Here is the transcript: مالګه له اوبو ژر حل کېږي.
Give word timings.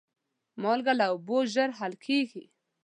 مالګه 0.61 0.93
له 0.99 1.05
اوبو 1.11 1.37
ژر 1.53 1.69
حل 1.79 1.93
کېږي. 2.05 2.43